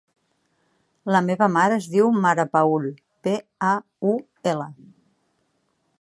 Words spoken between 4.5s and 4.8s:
ela.